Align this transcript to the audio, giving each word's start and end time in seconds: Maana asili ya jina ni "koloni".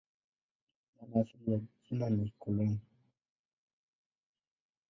Maana 0.95 1.19
asili 1.21 1.51
ya 1.53 1.59
jina 1.89 2.09
ni 2.09 2.33
"koloni". 2.39 2.79